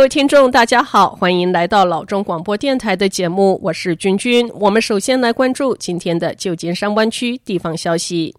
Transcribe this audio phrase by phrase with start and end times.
[0.00, 4.50] 各位听众，大家好，欢迎来到老中广播电台的节目，我是君君。
[4.54, 8.34] 我们首先来关注今天的旧金山湾区地方消息。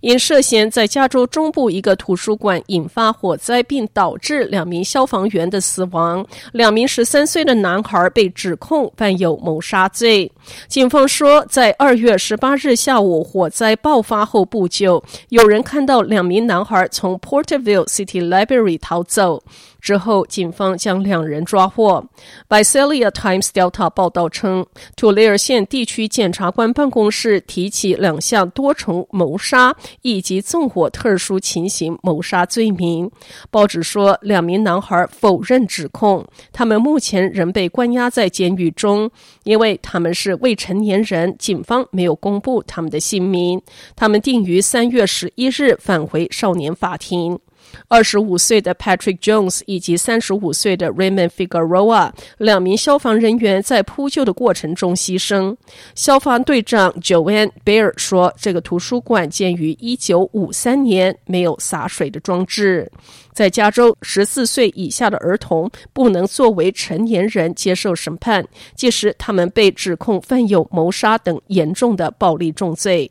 [0.00, 10.30] 因涉嫌在加州中部一个图书馆引发火灾，并导致两名消防员的死亡，两名十三岁的男孩被指控犯有谋杀罪。
[10.66, 19.40] 警方说，在二月十八日下午火灾爆发后不久，有人看到两名男孩从 Porterville City Library 逃走。
[19.80, 22.04] 之后，警方将两人抓获。
[22.48, 24.66] Visalia Times Delta 报道称，
[24.96, 33.10] 图雷尔县地区检察官办公室提起两项多重谋杀以及纵火特殊情形谋杀罪名。
[33.50, 39.10] 报纸说，两名男孩否认指控，他们目前仍被关押在监狱中，
[39.44, 41.34] 因为他们是未成年人。
[41.38, 43.60] 警方没有公布他们的姓名。
[43.94, 47.38] 他们定于三月十一日返回少年法庭。
[47.88, 55.56] 二十五岁的 Patrick Jones 以及三十五岁的 Raymond Figueroa 两名消防人员在扑救的过程中牺牲。
[55.94, 62.90] 消防队长 Joanne Bear 说：“这个图书馆建于一九五三年，没有洒水的装置。
[63.32, 73.08] 在加州，十四岁以下的儿童不能作为成年人接受审判，届时他们被指控犯有谋杀等严重的暴力重罪。”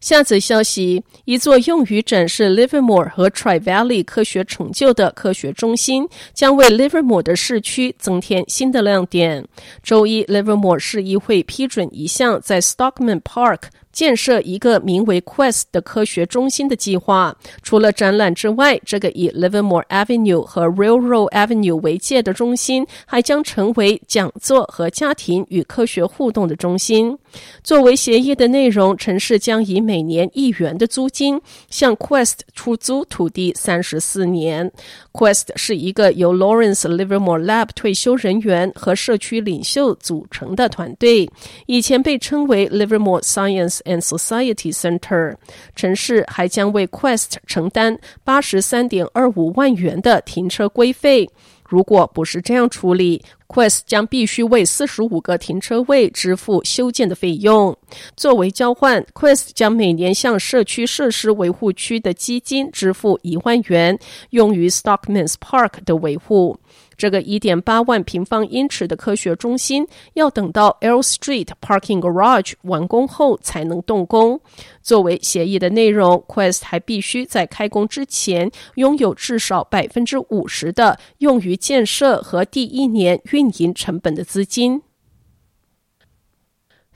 [0.00, 9.44] 下则消息：一座用于展示 Livermore 和 Tri-Valley 科学成就的科学中心，将为 Livermore 的市区增添新的亮点。
[9.82, 13.62] 周一，Livermore 市议会批准一项在 Stockman Park。
[13.96, 17.34] 建设一个名为 Quest 的科学中心的计划。
[17.62, 27.16] 除了展览之外，这个以 Livermore Avenue 和 Railroad Avenue 为界的中心，还将成为讲座和家庭与科学互动的中心。
[27.64, 31.40] 作为协议的内容，城市将以每年一元的租金
[31.70, 34.70] 向 Quest 出租土地三十四年。
[35.12, 41.30] Quest 是一个由 Lawrence Livermore Lab 退休人员和社区领袖组成的团队，
[41.64, 45.36] 以前被称为 Livermore Science and Society Center。
[45.74, 51.30] 城市还将为 Quest 承担八十三点二五万元的停车规费。
[51.68, 57.76] 如果不是这样处理，Quest 将必须为四十五个停车位支付修建的费用。
[58.16, 63.98] 作为交换，Quest 将每年向社区设施维护区的基金支付一万元，
[64.30, 66.56] 用于 Stockman's Park 的维护。
[66.96, 74.40] 这个一点八万平方英尺的科学中心要等到 L Street Parking Garage 完工后才能动工。
[74.82, 84.85] 作为协议的内容，Quest 还必须在开工之前拥有至少百分之五十的用于建设和第一年运营成本的资金。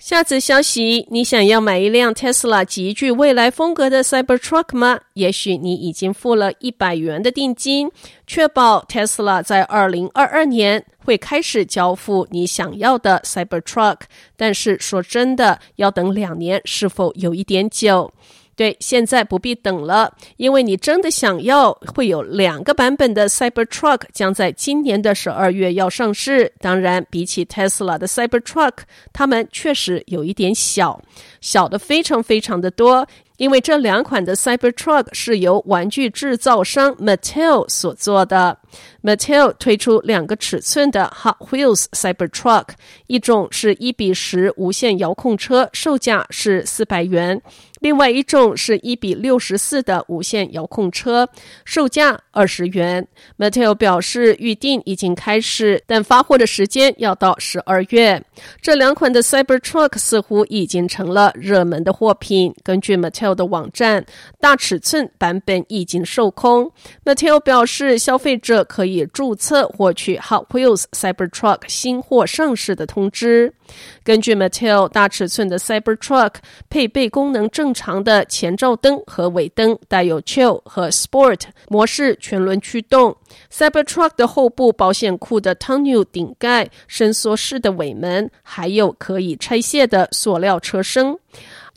[0.00, 4.98] 下次消息：你想要买一辆 Tesla 极具未来风格的 Cybertruck 吗？
[5.12, 7.90] 也许你已经付了一百元的定金，
[8.26, 13.98] 确保 Tesla 在二零二二年会开始交付你想要的 Cybertruck。
[14.38, 18.10] 但是说真的，要等两年是否有一点久？
[18.60, 26.52] 对，现在不必等了，因为你真的想要，会有两个版本的 Cybertruck 将在今年的十二月要上市。
[26.60, 28.74] 当然，比起 Tesla 的 Cybertruck，
[29.14, 31.00] 它们确实有一点小，
[31.40, 33.08] 小的非常非常的多。
[33.38, 38.58] 因为这两款的 Cybertruck 是由玩具制造商 Mattel 所做的。
[39.02, 42.66] Mattel 推出两个尺寸的 Hot Wheels Cybertruck，
[43.06, 47.38] 一种是一比十无线遥控车，售价是四百元；
[47.80, 51.28] 另外一种是一比六十四的无线遥控车，
[51.64, 53.06] 售价二十元。
[53.38, 58.22] Mattel 表示预订已经开始，但发货的时间要到十二月。
[58.60, 62.54] 这两款的 Cybertruck 似乎已经成了热门的货品。
[62.62, 64.04] 根据 Mattel 的网站，
[64.38, 66.70] 大尺寸版本已经售空。
[67.04, 73.54] Mattel 表示，消费者可以注册获取 Hot Wheels Cybertruck 新货上市的通知。
[74.02, 76.34] 根据 Mattel，大尺寸的 Cybertruck
[76.68, 83.16] 配备功能正常的前照灯和尾灯，带有 Chill 和 Sport 模式全轮驱动。
[83.52, 91.16] Cybertruck 的后部保险库的 tonneau 顶盖、伸缩式的尾门，还有可以拆卸的塑料车身。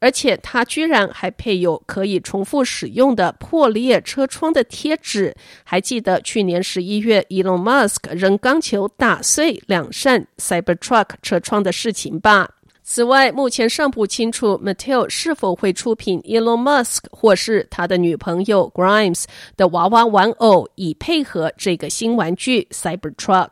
[0.00, 5.34] 而且它居然还配有可以重复使用的破裂车窗的贴纸。
[5.64, 12.50] 还记得去年十一月，Elon Musk 扔钢球打碎两扇 Cybertruck 车窗的事情吧？
[12.82, 19.24] 此外，目前尚不清楚 Mattel 是否会出品 Elon Musk 或是他的女朋友 Grimes
[19.58, 23.50] 的娃娃玩偶，以配合这个新玩具 Cybertruck。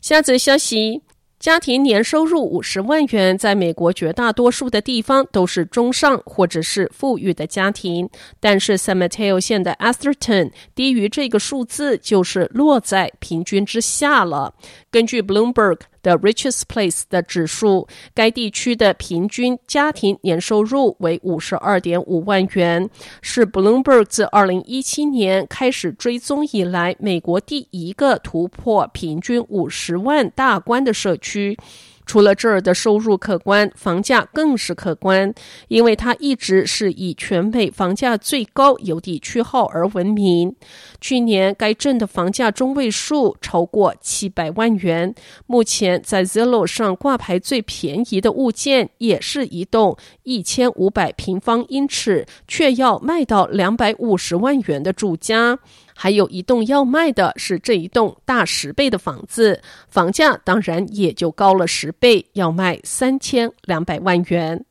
[0.00, 1.02] 下则消息。
[1.38, 8.08] 家庭年收入五十万元，在美国绝大多数的地方都是中上或者是富裕的家庭，
[8.40, 14.54] 但是 San Mateo 县的 Atherton 低于这个数字，就是落在平均之下了。
[14.90, 15.80] 根据 Bloomberg。
[16.06, 22.88] The Richest Place 的指数，该地区的平均家庭年收入为五十二点五万元，
[23.22, 31.58] 是 Bloomberg 自二零一七年开始追踪以来，美国第一个突破平均五十万大关的社区。
[32.06, 35.34] 除了这儿的收入可观，房价更是可观，
[35.68, 40.54] 因为它一直是以全美房价最高邮地区号而闻名。
[41.00, 45.14] 去年该镇的房价中位数超过七百万元。
[45.46, 55.58] 目前在 Zillow 上挂牌最便宜的物件，也是一栋一千五百平方英尺，却要卖到两百五十万元的住家。
[55.98, 64.62] 还有一栋要卖的是这一栋大十倍的房子，房价当然也就高了十倍，要卖三千两百万元。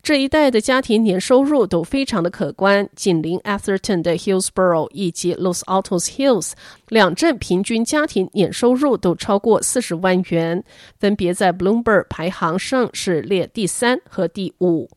[0.00, 6.52] 这一带的家庭年收入都非常的可观，紧邻 Atherton 的 Hillsboro 以及 Los Altos Hills
[6.88, 10.64] 两镇平均家庭年收入都超过四十万元，
[10.98, 14.88] 分别在 Bloomberg 排行上是列第三和第五。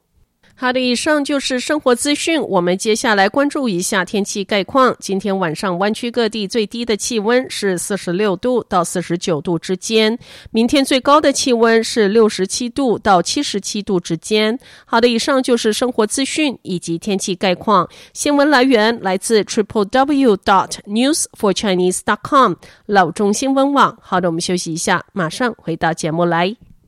[0.55, 2.39] 好的，以上就是生活资讯。
[2.41, 4.95] 我们接下来关注一下天气概况。
[4.99, 10.17] 今天晚上湾区各地最低的气温是四十六度到四十九度之间，
[10.51, 14.57] 明天最高的气温是六十七度到七十七度之间。
[14.85, 17.89] 好的，以上就是生活资讯以及天气概况。
[18.13, 22.53] 新闻来源来自 triple w dot news for chinese dot com
[22.85, 23.97] 老中新闻网。
[23.99, 26.55] 好的，我们休息一下，马上回到节目来。